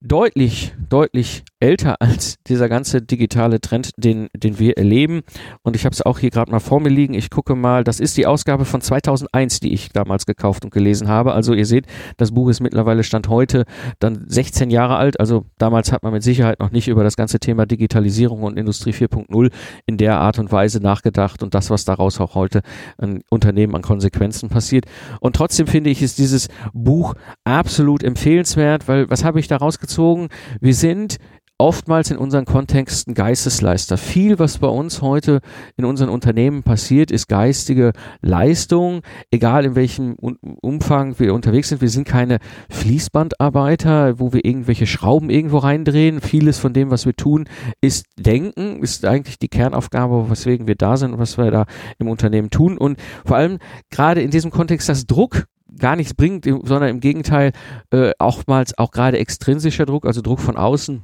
deutlich, 0.01 0.73
deutlich 0.89 1.43
älter 1.59 2.01
als 2.01 2.37
dieser 2.47 2.69
ganze 2.69 3.01
digitale 3.01 3.59
Trend, 3.61 3.91
den, 3.97 4.29
den 4.35 4.59
wir 4.59 4.77
erleben. 4.77 5.21
Und 5.61 5.75
ich 5.75 5.85
habe 5.85 5.93
es 5.93 6.01
auch 6.01 6.19
hier 6.19 6.29
gerade 6.29 6.51
mal 6.51 6.59
vor 6.59 6.79
mir 6.79 6.89
liegen. 6.89 7.13
Ich 7.13 7.29
gucke 7.29 7.55
mal, 7.55 7.83
das 7.83 7.99
ist 7.99 8.17
die 8.17 8.25
Ausgabe 8.25 8.65
von 8.65 8.81
2001, 8.81 9.59
die 9.59 9.73
ich 9.73 9.89
damals 9.89 10.25
gekauft 10.25 10.63
und 10.63 10.71
gelesen 10.71 11.07
habe. 11.07 11.33
Also 11.33 11.53
ihr 11.53 11.65
seht, 11.65 11.85
das 12.17 12.31
Buch 12.31 12.49
ist 12.49 12.59
mittlerweile 12.59 13.03
Stand 13.03 13.29
heute 13.29 13.65
dann 13.99 14.25
16 14.27 14.69
Jahre 14.69 14.97
alt. 14.97 15.19
Also 15.19 15.45
damals 15.57 15.91
hat 15.91 16.03
man 16.03 16.13
mit 16.13 16.23
Sicherheit 16.23 16.59
noch 16.59 16.71
nicht 16.71 16.87
über 16.87 17.03
das 17.03 17.15
ganze 17.15 17.39
Thema 17.39 17.65
Digitalisierung 17.65 18.43
und 18.43 18.57
Industrie 18.57 18.91
4.0 18.91 19.51
in 19.85 19.97
der 19.97 20.19
Art 20.19 20.39
und 20.39 20.51
Weise 20.51 20.79
nachgedacht 20.79 21.43
und 21.43 21.53
das, 21.53 21.69
was 21.69 21.85
daraus 21.85 22.19
auch 22.19 22.35
heute 22.35 22.61
an 22.97 23.21
Unternehmen 23.29 23.75
an 23.75 23.81
Konsequenzen 23.81 24.49
passiert. 24.49 24.85
Und 25.19 25.35
trotzdem 25.35 25.67
finde 25.67 25.89
ich, 25.89 26.01
ist 26.01 26.17
dieses 26.17 26.47
Buch 26.73 27.15
absolut 27.43 28.03
empfehlenswert, 28.03 28.87
weil 28.87 29.09
was 29.09 29.23
habe 29.23 29.39
ich 29.39 29.47
daraus 29.47 29.77
gezogen? 29.79 29.89
gezogen. 29.89 30.29
Wir 30.61 30.73
sind 30.73 31.17
oftmals 31.59 32.09
in 32.09 32.17
unseren 32.17 32.45
Kontexten 32.45 33.13
Geistesleister. 33.13 33.97
Viel, 33.97 34.39
was 34.39 34.59
bei 34.59 34.67
uns 34.67 35.01
heute 35.01 35.41
in 35.77 35.85
unseren 35.85 36.09
Unternehmen 36.09 36.63
passiert, 36.63 37.11
ist 37.11 37.27
geistige 37.27 37.91
Leistung, 38.21 39.01
egal 39.29 39.65
in 39.65 39.75
welchem 39.75 40.15
Umfang 40.15 41.19
wir 41.19 41.33
unterwegs 41.33 41.69
sind. 41.69 41.81
Wir 41.81 41.89
sind 41.89 42.07
keine 42.07 42.39
Fließbandarbeiter, 42.69 44.19
wo 44.19 44.31
wir 44.31 44.45
irgendwelche 44.45 44.87
Schrauben 44.87 45.29
irgendwo 45.29 45.57
reindrehen. 45.57 46.21
Vieles 46.21 46.57
von 46.57 46.73
dem, 46.73 46.91
was 46.91 47.05
wir 47.05 47.15
tun, 47.15 47.47
ist 47.81 48.05
Denken, 48.17 48.81
ist 48.81 49.03
eigentlich 49.05 49.37
die 49.37 49.49
Kernaufgabe, 49.49 50.29
weswegen 50.29 50.65
wir 50.65 50.75
da 50.75 50.95
sind 50.95 51.13
und 51.13 51.19
was 51.19 51.37
wir 51.37 51.51
da 51.51 51.65
im 51.97 52.07
Unternehmen 52.07 52.49
tun. 52.49 52.77
Und 52.77 52.97
vor 53.25 53.35
allem 53.35 53.59
gerade 53.89 54.21
in 54.21 54.31
diesem 54.31 54.49
Kontext, 54.49 54.87
dass 54.87 55.07
Druck 55.07 55.45
gar 55.77 55.97
nichts 55.97 56.13
bringt, 56.13 56.45
sondern 56.45 56.89
im 56.89 56.99
Gegenteil 57.01 57.51
äh, 57.91 58.11
oftmals 58.17 58.77
auch 58.77 58.91
gerade 58.91 59.19
extrinsischer 59.19 59.85
Druck, 59.85 60.05
also 60.05 60.21
Druck 60.21 60.39
von 60.39 60.55
außen, 60.55 61.03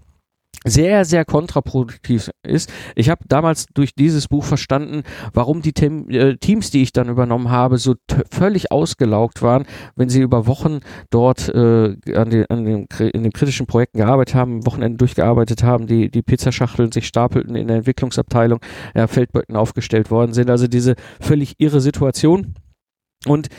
sehr, 0.66 1.06
sehr 1.06 1.26
kontraproduktiv 1.26 2.32
ist. 2.44 2.72
Ich 2.96 3.10
habe 3.10 3.22
damals 3.28 3.68
durch 3.74 3.94
dieses 3.94 4.28
Buch 4.28 4.44
verstanden, 4.44 5.04
warum 5.34 5.62
die 5.62 5.74
Tem 5.74 6.10
äh, 6.10 6.36
Teams, 6.38 6.72
die 6.72 6.82
ich 6.82 6.92
dann 6.92 7.08
übernommen 7.08 7.52
habe, 7.52 7.78
so 7.78 7.96
völlig 8.32 8.72
ausgelaugt 8.72 9.42
waren, 9.42 9.66
wenn 9.96 10.10
sie 10.10 10.22
über 10.22 10.48
Wochen 10.48 10.80
dort 11.12 11.48
äh, 11.50 11.96
an, 12.16 12.30
den, 12.30 12.46
an 12.50 12.66
den, 12.66 12.88
in 13.00 13.24
den 13.24 13.32
kritischen 13.32 13.68
Projekten 13.68 14.00
gearbeitet 14.00 14.36
haben, 14.36 14.66
Wochenende 14.66 14.98
durchgearbeitet 14.98 15.64
haben, 15.64 15.86
die, 15.86 16.10
die 16.10 16.24
Pizzaschachteln 16.24 16.92
sich 16.92 17.08
stapelten 17.08 17.56
in 17.56 17.68
der 17.68 17.78
Entwicklungsabteilung, 17.78 18.60
ja, 18.96 19.08
Feldböcken 19.08 19.56
aufgestellt 19.56 20.10
worden 20.10 20.34
sind. 20.34 20.50
Also 20.50 20.68
diese 20.68 20.96
völlig 21.22 21.56
irre 21.60 21.80
Situation. 21.80 22.56
Und 23.28 23.50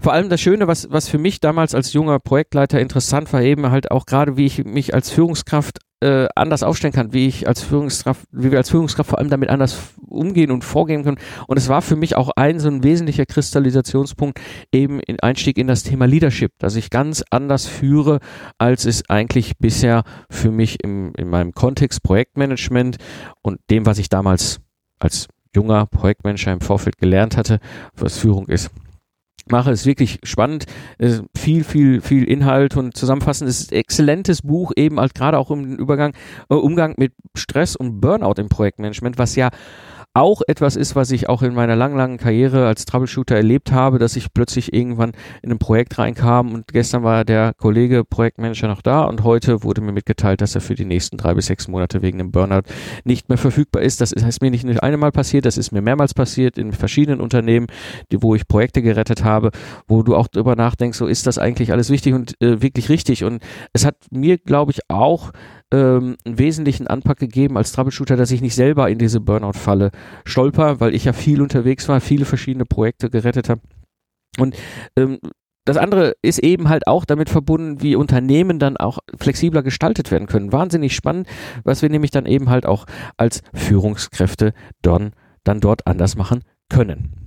vor 0.00 0.12
allem 0.12 0.28
das 0.28 0.40
Schöne, 0.40 0.66
was, 0.68 0.90
was 0.90 1.08
für 1.08 1.18
mich 1.18 1.40
damals 1.40 1.74
als 1.74 1.92
junger 1.92 2.18
Projektleiter 2.18 2.80
interessant 2.80 3.32
war, 3.32 3.42
eben 3.42 3.70
halt 3.70 3.90
auch 3.90 4.06
gerade, 4.06 4.36
wie 4.36 4.46
ich 4.46 4.64
mich 4.64 4.94
als 4.94 5.10
Führungskraft 5.10 5.78
äh, 6.00 6.26
anders 6.34 6.62
aufstellen 6.62 6.92
kann, 6.92 7.12
wie 7.12 7.26
ich 7.26 7.48
als 7.48 7.62
Führungskraft, 7.62 8.26
wie 8.30 8.50
wir 8.50 8.58
als 8.58 8.70
Führungskraft 8.70 9.08
vor 9.08 9.18
allem 9.18 9.30
damit 9.30 9.48
anders 9.48 9.94
umgehen 10.06 10.50
und 10.50 10.62
vorgehen 10.62 11.04
können. 11.04 11.18
Und 11.46 11.56
es 11.56 11.68
war 11.68 11.80
für 11.82 11.96
mich 11.96 12.16
auch 12.16 12.30
ein 12.36 12.60
so 12.60 12.68
ein 12.68 12.82
wesentlicher 12.82 13.24
Kristallisationspunkt 13.24 14.40
eben 14.72 15.00
in 15.00 15.20
Einstieg 15.20 15.56
in 15.56 15.66
das 15.66 15.84
Thema 15.84 16.06
Leadership, 16.06 16.52
dass 16.58 16.76
ich 16.76 16.90
ganz 16.90 17.24
anders 17.30 17.66
führe, 17.66 18.20
als 18.58 18.84
es 18.84 19.08
eigentlich 19.08 19.58
bisher 19.58 20.02
für 20.28 20.50
mich 20.50 20.82
im, 20.82 21.12
in 21.16 21.28
meinem 21.28 21.52
Kontext 21.52 22.02
Projektmanagement 22.02 22.98
und 23.42 23.60
dem, 23.70 23.86
was 23.86 23.98
ich 23.98 24.08
damals 24.08 24.60
als 24.98 25.28
junger 25.54 25.86
Projektmanager 25.86 26.52
im 26.52 26.60
Vorfeld 26.60 26.98
gelernt 26.98 27.36
hatte, 27.36 27.58
was 27.94 28.18
Führung 28.18 28.48
ist 28.48 28.70
mache. 29.50 29.70
Ist 29.70 29.86
wirklich 29.86 30.18
spannend, 30.22 30.66
ist 30.98 31.24
viel, 31.36 31.64
viel, 31.64 32.00
viel 32.00 32.24
Inhalt 32.24 32.76
und 32.76 32.96
zusammenfassend. 32.96 33.48
Ist 33.48 33.72
ein 33.72 33.78
exzellentes 33.78 34.42
Buch, 34.42 34.72
eben 34.76 35.00
halt 35.00 35.14
gerade 35.14 35.38
auch 35.38 35.50
im 35.50 35.76
Übergang, 35.76 36.14
äh, 36.50 36.54
Umgang 36.54 36.94
mit 36.96 37.12
Stress 37.34 37.76
und 37.76 38.00
Burnout 38.00 38.34
im 38.40 38.48
Projektmanagement, 38.48 39.18
was 39.18 39.36
ja 39.36 39.50
auch 40.16 40.40
etwas 40.46 40.76
ist, 40.76 40.96
was 40.96 41.10
ich 41.10 41.28
auch 41.28 41.42
in 41.42 41.52
meiner 41.52 41.76
langen, 41.76 41.98
langen 41.98 42.16
Karriere 42.16 42.66
als 42.66 42.86
Troubleshooter 42.86 43.36
erlebt 43.36 43.70
habe, 43.70 43.98
dass 43.98 44.16
ich 44.16 44.32
plötzlich 44.32 44.72
irgendwann 44.72 45.12
in 45.42 45.52
ein 45.52 45.58
Projekt 45.58 45.98
reinkam 45.98 46.54
und 46.54 46.68
gestern 46.68 47.02
war 47.02 47.26
der 47.26 47.52
Kollege 47.52 48.02
Projektmanager 48.02 48.66
noch 48.66 48.80
da 48.80 49.04
und 49.04 49.24
heute 49.24 49.62
wurde 49.62 49.82
mir 49.82 49.92
mitgeteilt, 49.92 50.40
dass 50.40 50.54
er 50.54 50.62
für 50.62 50.74
die 50.74 50.86
nächsten 50.86 51.18
drei 51.18 51.34
bis 51.34 51.46
sechs 51.46 51.68
Monate 51.68 52.00
wegen 52.00 52.18
einem 52.18 52.32
Burnout 52.32 52.62
nicht 53.04 53.28
mehr 53.28 53.36
verfügbar 53.36 53.82
ist. 53.82 54.00
Das 54.00 54.12
ist 54.12 54.40
mir 54.40 54.50
nicht 54.50 54.64
nur 54.64 54.82
einmal 54.82 55.12
passiert, 55.12 55.44
das 55.44 55.58
ist 55.58 55.70
mir 55.70 55.82
mehrmals 55.82 56.14
passiert 56.14 56.56
in 56.56 56.72
verschiedenen 56.72 57.20
Unternehmen, 57.20 57.66
die, 58.10 58.22
wo 58.22 58.34
ich 58.34 58.48
Projekte 58.48 58.80
gerettet 58.80 59.22
habe, 59.22 59.50
wo 59.86 60.02
du 60.02 60.16
auch 60.16 60.28
drüber 60.28 60.56
nachdenkst, 60.56 60.96
so 60.96 61.06
ist 61.06 61.26
das 61.26 61.36
eigentlich 61.36 61.72
alles 61.72 61.90
wichtig 61.90 62.14
und 62.14 62.40
äh, 62.40 62.62
wirklich 62.62 62.88
richtig. 62.88 63.22
Und 63.22 63.42
es 63.74 63.84
hat 63.84 63.96
mir, 64.10 64.38
glaube 64.38 64.72
ich, 64.72 64.80
auch 64.88 65.32
ähm, 65.72 66.16
einen 66.24 66.38
wesentlichen 66.38 66.86
Anpack 66.86 67.18
gegeben 67.18 67.56
als 67.56 67.72
Troubleshooter, 67.72 68.16
dass 68.16 68.30
ich 68.30 68.40
nicht 68.40 68.54
selber 68.54 68.88
in 68.88 68.98
diese 68.98 69.20
Burnout-Falle 69.20 69.90
stolper, 70.24 70.80
weil 70.80 70.94
ich 70.94 71.04
ja 71.04 71.12
viel 71.12 71.42
unterwegs 71.42 71.88
war, 71.88 72.00
viele 72.00 72.24
verschiedene 72.24 72.64
Projekte 72.64 73.10
gerettet 73.10 73.48
habe. 73.48 73.60
Und 74.38 74.54
ähm, 74.96 75.18
das 75.64 75.76
andere 75.76 76.14
ist 76.22 76.38
eben 76.38 76.68
halt 76.68 76.86
auch 76.86 77.04
damit 77.04 77.28
verbunden, 77.28 77.82
wie 77.82 77.96
Unternehmen 77.96 78.60
dann 78.60 78.76
auch 78.76 78.98
flexibler 79.18 79.64
gestaltet 79.64 80.12
werden 80.12 80.28
können. 80.28 80.52
Wahnsinnig 80.52 80.94
spannend, 80.94 81.26
was 81.64 81.82
wir 81.82 81.90
nämlich 81.90 82.12
dann 82.12 82.26
eben 82.26 82.48
halt 82.50 82.66
auch 82.66 82.86
als 83.16 83.42
Führungskräfte 83.52 84.52
dann, 84.82 85.10
dann 85.42 85.60
dort 85.60 85.88
anders 85.88 86.16
machen 86.16 86.44
können. 86.68 87.25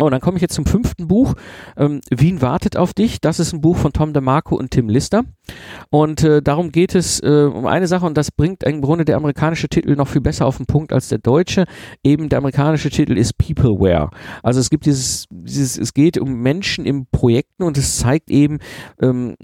Oh, 0.00 0.10
dann 0.10 0.20
komme 0.20 0.36
ich 0.36 0.42
jetzt 0.42 0.54
zum 0.54 0.64
fünften 0.64 1.08
Buch. 1.08 1.34
Ähm, 1.76 2.00
Wien 2.08 2.40
wartet 2.40 2.76
auf 2.76 2.94
dich. 2.94 3.20
Das 3.20 3.40
ist 3.40 3.52
ein 3.52 3.60
Buch 3.60 3.76
von 3.76 3.92
Tom 3.92 4.12
DeMarco 4.12 4.54
und 4.54 4.70
Tim 4.70 4.88
Lister. 4.88 5.24
Und 5.90 6.22
äh, 6.22 6.40
darum 6.40 6.70
geht 6.70 6.94
es 6.94 7.20
äh, 7.20 7.50
um 7.52 7.66
eine 7.66 7.88
Sache 7.88 8.06
und 8.06 8.16
das 8.16 8.30
bringt 8.30 8.62
im 8.62 8.80
Grunde 8.80 9.04
der 9.04 9.16
amerikanische 9.16 9.68
Titel 9.68 9.96
noch 9.96 10.06
viel 10.06 10.20
besser 10.20 10.46
auf 10.46 10.58
den 10.58 10.66
Punkt 10.66 10.92
als 10.92 11.08
der 11.08 11.18
deutsche. 11.18 11.64
Eben 12.04 12.28
der 12.28 12.38
amerikanische 12.38 12.90
Titel 12.90 13.16
ist 13.16 13.38
Peopleware. 13.38 14.10
Also 14.44 14.60
es 14.60 14.70
gibt 14.70 14.86
dieses, 14.86 15.26
dieses, 15.30 15.76
es 15.76 15.94
geht 15.94 16.16
um 16.16 16.42
Menschen 16.42 16.86
im 16.86 17.06
Projekten 17.06 17.64
und 17.64 17.76
es 17.76 17.98
zeigt 17.98 18.30
eben, 18.30 18.58
ähm, 19.02 19.34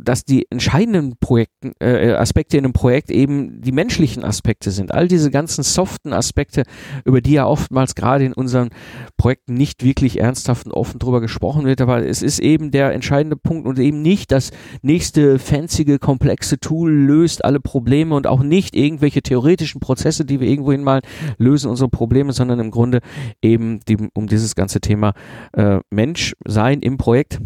dass 0.00 0.24
die 0.24 0.46
entscheidenden 0.50 1.16
Projekten, 1.18 1.72
äh, 1.80 2.12
Aspekte 2.12 2.58
in 2.58 2.64
einem 2.64 2.74
Projekt 2.74 3.10
eben 3.10 3.60
die 3.60 3.72
menschlichen 3.72 4.22
Aspekte 4.22 4.70
sind. 4.70 4.94
All 4.94 5.08
diese 5.08 5.32
ganzen 5.32 5.64
soften 5.64 6.12
Aspekte, 6.12 6.62
über 7.04 7.20
die 7.20 7.32
ja 7.32 7.46
oftmals 7.46 7.96
gerade 7.96 8.24
in 8.24 8.34
unseren 8.34 8.68
Projekten 9.16 9.54
nicht 9.54 9.82
wirklich 9.82 9.95
wirklich 9.96 10.20
ernsthaft 10.20 10.66
und 10.66 10.72
offen 10.72 10.98
drüber 10.98 11.22
gesprochen 11.22 11.64
wird, 11.64 11.80
aber 11.80 12.06
es 12.06 12.20
ist 12.20 12.38
eben 12.38 12.70
der 12.70 12.92
entscheidende 12.92 13.34
Punkt 13.34 13.66
und 13.66 13.78
eben 13.78 14.02
nicht 14.02 14.30
das 14.30 14.50
nächste 14.82 15.38
fancy, 15.38 15.98
komplexe 15.98 16.60
Tool 16.60 16.92
löst 16.92 17.42
alle 17.42 17.60
Probleme 17.60 18.14
und 18.14 18.26
auch 18.26 18.42
nicht 18.42 18.76
irgendwelche 18.76 19.22
theoretischen 19.22 19.80
Prozesse, 19.80 20.26
die 20.26 20.38
wir 20.38 20.48
irgendwohin 20.48 20.84
mal 20.84 21.00
lösen 21.38 21.70
unsere 21.70 21.88
Probleme, 21.88 22.34
sondern 22.34 22.60
im 22.60 22.70
Grunde 22.70 23.00
eben 23.40 23.80
die, 23.88 23.96
um 24.12 24.26
dieses 24.26 24.54
ganze 24.54 24.82
Thema 24.82 25.14
äh, 25.54 25.78
Mensch 25.90 26.34
sein 26.44 26.80
im 26.80 26.98
Projekt 26.98 27.40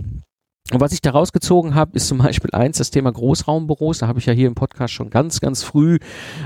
und 0.73 0.81
was 0.81 0.93
ich 0.93 1.01
da 1.01 1.11
rausgezogen 1.11 1.75
habe, 1.75 1.93
ist 1.95 2.07
zum 2.07 2.19
Beispiel 2.19 2.51
eins, 2.53 2.79
das 2.79 2.91
Thema 2.91 3.11
Großraumbüros. 3.11 3.99
Da 3.99 4.07
habe 4.07 4.21
ich 4.21 4.27
ja 4.27 4.33
hier 4.33 4.47
im 4.47 4.55
Podcast 4.55 4.95
schon 4.95 5.11
ganz, 5.11 5.41
ganz 5.41 5.65
früh, 5.65 5.99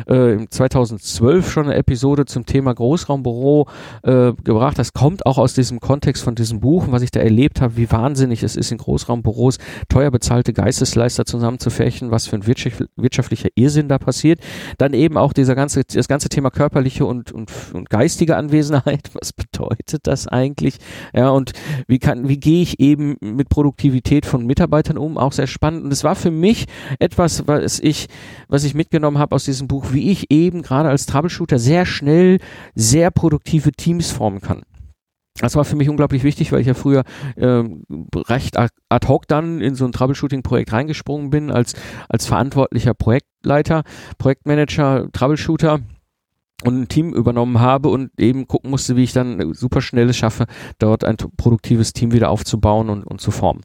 äh, 0.07 0.39
2012 0.49 1.51
schon 1.51 1.67
eine 1.67 1.75
Episode 1.75 2.25
zum 2.25 2.47
Thema 2.47 2.75
Großraumbüro 2.75 3.69
äh, 4.03 4.33
gebracht. 4.43 4.79
Das 4.79 4.95
kommt 4.95 5.27
auch 5.27 5.37
aus 5.37 5.53
diesem 5.53 5.79
Kontext 5.79 6.23
von 6.23 6.35
diesem 6.35 6.61
Buch, 6.61 6.87
was 6.89 7.03
ich 7.03 7.11
da 7.11 7.21
erlebt 7.21 7.61
habe, 7.61 7.77
wie 7.77 7.91
wahnsinnig 7.91 8.43
es 8.43 8.57
ist, 8.57 8.73
in 8.73 8.79
Großraumbüros 8.79 9.59
teuer 9.91 10.11
bezahlte 10.11 10.55
Geistesleister 10.55 11.27
zusammenzufärchen, 11.27 12.11
was 12.11 12.27
für 12.27 12.37
ein 12.37 12.47
wirtschaftlicher 12.47 13.51
Irrsinn 13.57 13.89
da 13.89 13.99
passiert. 13.99 14.41
Dann 14.79 14.95
eben 14.95 15.19
auch 15.19 15.35
dieser 15.35 15.55
ganze, 15.55 15.83
das 15.85 16.09
ganze 16.09 16.31
Thema 16.31 16.51
körperliche 16.51 17.05
und, 17.05 17.31
und, 17.31 17.51
und 17.75 17.91
geistige 17.91 18.37
Anwesenheit. 18.37 19.11
Was 19.15 19.33
bedeutet 19.33 20.07
das 20.07 20.27
eigentlich? 20.27 20.79
Ja, 21.15 21.31
und 21.31 21.53
wie 21.87 21.99
kann, 21.99 22.29
wie 22.29 22.39
gehe 22.39 22.63
ich 22.63 22.81
eben 22.81 23.17
mit 23.21 23.49
Produktivität 23.49 24.14
Qualität 24.15 24.27
von 24.27 24.47
Mitarbeitern 24.47 24.99
um, 24.99 25.19
auch 25.19 25.33
sehr 25.33 25.47
spannend. 25.47 25.85
Und 25.85 25.93
es 25.93 26.05
war 26.05 26.15
für 26.15 26.31
mich 26.31 26.67
etwas, 26.99 27.47
was 27.47 27.81
ich, 27.81 28.07
was 28.49 28.65
ich 28.65 28.75
mitgenommen 28.75 29.19
habe 29.19 29.35
aus 29.35 29.45
diesem 29.45 29.67
Buch, 29.67 29.93
wie 29.93 30.11
ich 30.11 30.31
eben 30.31 30.63
gerade 30.63 30.89
als 30.89 31.07
Troubleshooter 31.07 31.59
sehr 31.59 31.85
schnell 31.85 32.39
sehr 32.75 33.11
produktive 33.11 33.73
Teams 33.73 34.11
formen 34.13 34.41
kann. 34.41 34.63
Das 35.41 35.57
war 35.57 35.65
für 35.65 35.75
mich 35.75 35.89
unglaublich 35.89 36.23
wichtig, 36.23 36.53
weil 36.53 36.61
ich 36.61 36.69
ja 36.69 36.75
früher 36.75 37.03
äh, 37.35 37.65
recht 38.15 38.57
ad 38.57 39.09
hoc 39.09 39.27
dann 39.27 39.61
in 39.61 39.75
so 39.75 39.85
ein 39.85 39.91
Troubleshooting-Projekt 39.91 40.73
reingesprungen 40.73 41.31
bin 41.31 41.51
als, 41.51 41.75
als 42.09 42.27
verantwortlicher 42.27 42.95
Projektleiter, 42.95 43.83
Projektmanager, 44.19 45.09
Troubleshooter 45.13 45.81
und 46.63 46.81
ein 46.81 46.89
Team 46.89 47.13
übernommen 47.13 47.61
habe 47.61 47.89
und 47.89 48.11
eben 48.19 48.47
gucken 48.47 48.71
musste, 48.71 48.97
wie 48.97 49.03
ich 49.03 49.13
dann 49.13 49.53
super 49.55 49.81
schnell 49.81 50.09
es 50.09 50.17
schaffe, 50.17 50.47
dort 50.79 51.05
ein 51.05 51.17
produktives 51.37 51.93
Team 51.93 52.13
wieder 52.13 52.31
aufzubauen 52.31 52.91
und, 52.91 53.05
und 53.05 53.21
zu 53.21 53.31
formen. 53.33 53.63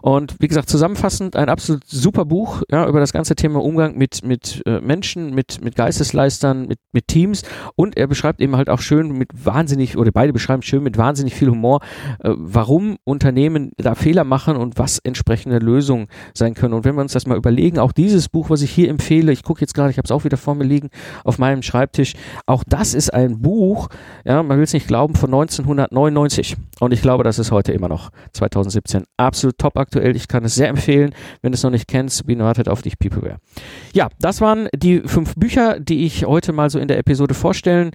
Und 0.00 0.36
wie 0.40 0.48
gesagt, 0.48 0.70
zusammenfassend 0.70 1.36
ein 1.36 1.48
absolut 1.48 1.86
super 1.86 2.24
Buch 2.24 2.62
ja, 2.70 2.88
über 2.88 2.98
das 2.98 3.12
ganze 3.12 3.36
Thema 3.36 3.62
Umgang 3.62 3.96
mit, 3.96 4.24
mit 4.24 4.62
äh, 4.66 4.80
Menschen, 4.80 5.34
mit, 5.34 5.62
mit 5.62 5.76
Geistesleistern, 5.76 6.66
mit, 6.66 6.78
mit 6.92 7.08
Teams 7.08 7.42
und 7.76 7.96
er 7.96 8.06
beschreibt 8.06 8.40
eben 8.40 8.56
halt 8.56 8.70
auch 8.70 8.80
schön 8.80 9.12
mit 9.12 9.28
wahnsinnig, 9.32 9.98
oder 9.98 10.10
beide 10.10 10.32
beschreiben 10.32 10.62
schön 10.62 10.82
mit 10.82 10.96
wahnsinnig 10.96 11.34
viel 11.34 11.50
Humor, 11.50 11.80
äh, 12.20 12.30
warum 12.36 12.96
Unternehmen 13.04 13.72
da 13.76 13.94
Fehler 13.94 14.24
machen 14.24 14.56
und 14.56 14.78
was 14.78 14.98
entsprechende 14.98 15.58
Lösungen 15.58 16.08
sein 16.34 16.54
können. 16.54 16.74
Und 16.74 16.84
wenn 16.84 16.94
wir 16.94 17.02
uns 17.02 17.12
das 17.12 17.26
mal 17.26 17.36
überlegen, 17.36 17.78
auch 17.78 17.92
dieses 17.92 18.28
Buch, 18.28 18.48
was 18.48 18.62
ich 18.62 18.70
hier 18.70 18.88
empfehle, 18.88 19.30
ich 19.30 19.42
gucke 19.42 19.60
jetzt 19.60 19.74
gerade, 19.74 19.90
ich 19.90 19.98
habe 19.98 20.06
es 20.06 20.10
auch 20.10 20.24
wieder 20.24 20.38
vor 20.38 20.54
mir 20.54 20.64
liegen, 20.64 20.88
auf 21.24 21.38
meinem 21.38 21.62
Schreibtisch, 21.62 22.14
auch 22.46 22.64
das 22.66 22.94
ist 22.94 23.12
ein 23.12 23.40
Buch, 23.40 23.88
ja, 24.24 24.42
man 24.42 24.56
will 24.58 24.64
es 24.64 24.72
nicht 24.72 24.86
glauben, 24.86 25.14
von 25.14 25.32
1999. 25.32 26.56
Und 26.80 26.92
ich 26.92 27.02
glaube, 27.02 27.24
das 27.24 27.38
ist 27.38 27.50
heute 27.50 27.72
immer 27.72 27.88
noch 27.88 28.10
2017 28.32 29.04
absolut 29.16 29.58
top 29.58 29.76
aktuell. 29.76 30.16
Ich 30.16 30.28
kann 30.28 30.44
es 30.44 30.54
sehr 30.54 30.68
empfehlen. 30.68 31.14
Wenn 31.42 31.52
du 31.52 31.56
es 31.56 31.62
noch 31.62 31.70
nicht 31.70 31.88
kennst, 31.88 32.26
Biene 32.26 32.44
wartet 32.44 32.68
auf 32.68 32.82
dich, 32.82 32.98
Peopleware. 32.98 33.38
Ja, 33.92 34.08
das 34.20 34.40
waren 34.40 34.68
die 34.74 35.00
fünf 35.00 35.34
Bücher, 35.34 35.80
die 35.80 36.04
ich 36.04 36.24
heute 36.24 36.52
mal 36.52 36.70
so 36.70 36.78
in 36.78 36.88
der 36.88 36.98
Episode 36.98 37.34
vorstellen 37.34 37.90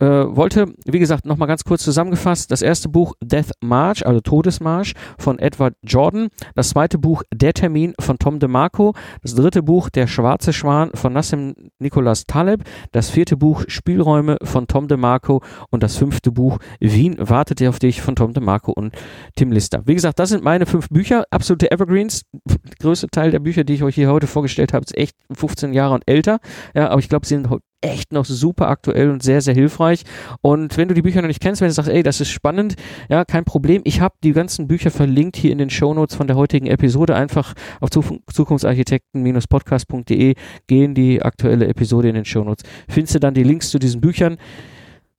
äh, 0.00 0.06
wollte, 0.06 0.72
wie 0.86 0.98
gesagt, 0.98 1.26
nochmal 1.26 1.48
ganz 1.48 1.64
kurz 1.64 1.82
zusammengefasst, 1.82 2.50
das 2.50 2.62
erste 2.62 2.88
Buch 2.88 3.14
Death 3.22 3.52
March, 3.60 4.06
also 4.06 4.20
Todesmarsch 4.20 4.94
von 5.18 5.38
Edward 5.38 5.74
Jordan, 5.82 6.28
das 6.54 6.70
zweite 6.70 6.98
Buch 6.98 7.22
Der 7.34 7.52
Termin 7.52 7.94
von 8.00 8.18
Tom 8.18 8.38
DeMarco, 8.38 8.94
das 9.22 9.34
dritte 9.34 9.62
Buch 9.62 9.90
Der 9.90 10.06
schwarze 10.06 10.52
Schwan 10.52 10.90
von 10.94 11.12
Nassim 11.12 11.54
Nicholas 11.78 12.24
Taleb, 12.24 12.64
das 12.92 13.10
vierte 13.10 13.36
Buch 13.36 13.64
Spielräume 13.68 14.36
von 14.42 14.66
Tom 14.66 14.88
DeMarco 14.88 15.42
und 15.70 15.82
das 15.82 15.96
fünfte 15.96 16.32
Buch 16.32 16.58
Wien 16.80 17.16
wartet 17.18 17.62
auf 17.68 17.78
dich 17.78 18.00
von 18.02 18.16
Tom 18.16 18.32
DeMarco 18.32 18.72
und 18.72 18.94
Tim 19.36 19.52
Lister. 19.52 19.82
Wie 19.86 19.94
gesagt, 19.94 20.18
das 20.18 20.30
sind 20.30 20.44
meine 20.44 20.66
fünf 20.66 20.88
Bücher, 20.88 21.24
absolute 21.30 21.70
Evergreens. 21.70 22.22
Der 22.44 22.56
größte 22.80 23.08
Teil 23.08 23.30
der 23.30 23.40
Bücher, 23.40 23.64
die 23.64 23.74
ich 23.74 23.82
euch 23.82 23.94
hier 23.94 24.10
heute 24.10 24.26
vorgestellt 24.26 24.72
habe, 24.72 24.84
ist 24.84 24.96
echt 24.96 25.16
15 25.32 25.72
Jahre 25.72 25.94
und 25.94 26.04
älter. 26.06 26.38
Ja, 26.74 26.90
aber 26.90 27.00
ich 27.00 27.08
glaube, 27.08 27.26
sie 27.26 27.34
sind 27.34 27.48
echt 27.80 28.12
noch 28.12 28.24
super 28.24 28.68
aktuell 28.68 29.10
und 29.10 29.22
sehr, 29.22 29.40
sehr 29.40 29.54
hilfreich. 29.54 30.02
Und 30.40 30.76
wenn 30.76 30.88
du 30.88 30.94
die 30.94 31.02
Bücher 31.02 31.22
noch 31.22 31.28
nicht 31.28 31.40
kennst, 31.40 31.60
wenn 31.60 31.68
du 31.68 31.74
sagst, 31.74 31.90
ey, 31.90 32.02
das 32.02 32.20
ist 32.20 32.30
spannend, 32.30 32.74
ja, 33.08 33.24
kein 33.24 33.44
Problem. 33.44 33.82
Ich 33.84 34.00
habe 34.00 34.16
die 34.24 34.32
ganzen 34.32 34.66
Bücher 34.66 34.90
verlinkt 34.90 35.36
hier 35.36 35.52
in 35.52 35.58
den 35.58 35.70
Shownotes 35.70 36.16
von 36.16 36.26
der 36.26 36.34
heutigen 36.36 36.66
Episode. 36.66 37.14
Einfach 37.14 37.54
auf 37.80 37.90
zukunftsarchitekten-podcast.de 37.90 40.34
gehen 40.66 40.94
die 40.94 41.22
aktuelle 41.22 41.68
Episode 41.68 42.08
in 42.08 42.14
den 42.14 42.24
Shownotes. 42.24 42.64
Findest 42.88 43.14
du 43.14 43.20
dann 43.20 43.34
die 43.34 43.44
Links 43.44 43.70
zu 43.70 43.78
diesen 43.78 44.00
Büchern. 44.00 44.38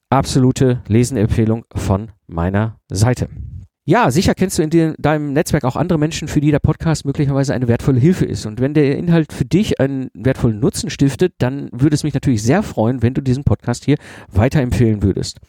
Absolute 0.09 0.81
Lesenempfehlung 0.87 1.63
von 1.75 2.11
meiner 2.27 2.79
Seite. 2.89 3.29
Ja, 3.89 4.11
sicher 4.11 4.35
kennst 4.35 4.59
du 4.59 4.61
in 4.61 4.69
de 4.69 4.93
deinem 4.99 5.33
Netzwerk 5.33 5.63
auch 5.63 5.75
andere 5.75 5.97
Menschen, 5.97 6.27
für 6.27 6.41
die 6.41 6.51
der 6.51 6.59
Podcast 6.59 7.05
möglicherweise 7.05 7.55
eine 7.55 7.67
wertvolle 7.67 7.99
Hilfe 7.99 8.23
ist. 8.23 8.45
Und 8.45 8.61
wenn 8.61 8.75
der 8.75 8.95
Inhalt 8.95 9.33
für 9.33 9.45
dich 9.45 9.79
einen 9.79 10.11
wertvollen 10.13 10.59
Nutzen 10.59 10.91
stiftet, 10.91 11.33
dann 11.39 11.69
würde 11.71 11.95
es 11.95 12.03
mich 12.03 12.13
natürlich 12.13 12.43
sehr 12.43 12.61
freuen, 12.61 13.01
wenn 13.01 13.15
du 13.15 13.21
diesen 13.21 13.43
Podcast 13.45 13.85
hier 13.85 13.95
weiterempfehlen 14.31 15.01
würdest. 15.01 15.39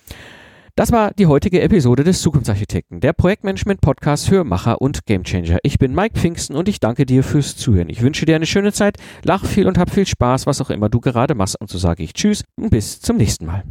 Das 0.75 0.91
war 0.91 1.11
die 1.13 1.27
heutige 1.27 1.61
Episode 1.61 2.03
des 2.03 2.23
Zukunftsarchitekten, 2.23 3.01
der 3.01 3.13
Projektmanagement-Podcast 3.13 4.31
für 4.31 4.43
Macher 4.43 4.81
und 4.81 5.05
Gamechanger. 5.05 5.59
Ich 5.63 5.79
bin 5.79 5.95
Mike 5.95 6.19
Pfingsten 6.19 6.57
und 6.57 6.67
ich 6.67 6.81
danke 6.81 7.05
dir 7.05 7.23
fürs 7.23 7.59
Zuhören. 7.59 7.91
Ich 7.91 8.01
wünsche 8.01 8.25
dir 8.25 8.37
eine 8.37 8.47
schöne 8.47 8.73
Zeit, 8.73 8.97
lach 9.23 9.45
viel 9.45 9.67
und 9.67 9.77
hab 9.77 9.91
viel 9.91 10.07
Spaß, 10.07 10.47
was 10.47 10.63
auch 10.63 10.71
immer 10.71 10.89
du 10.89 11.01
gerade 11.01 11.35
machst. 11.35 11.61
Und 11.61 11.69
so 11.69 11.77
sage 11.77 12.03
ich 12.03 12.15
Tschüss 12.15 12.45
und 12.57 12.71
bis 12.71 13.03
zum 13.03 13.19
nächsten 13.19 13.45
Mal. 13.45 13.65